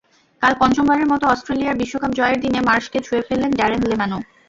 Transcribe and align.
কাল 0.41 0.53
পঞ্চমবারের 0.61 1.07
মতো 1.07 1.25
অস্ট্রেলিয়ার 1.27 1.79
বিশ্বকাপ 1.81 2.11
জয়ের 2.17 2.39
দিনে 2.41 2.59
মার্শকে 2.67 2.99
ছুঁয়ে 3.01 3.25
ফেললেন 3.27 3.51
ড্যারেন 3.51 3.81
লেম্যানও। 3.83 4.19